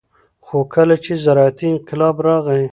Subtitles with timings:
[0.45, 2.61] خو کله چې زراعتي انقلاب راغى